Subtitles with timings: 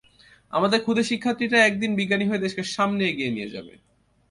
[0.53, 3.73] আমাদের খুদে শিক্ষার্থীরা একদিন বিজ্ঞানী হয়ে দেশকে সামনে এগিয়ে নিয়ে যাবে।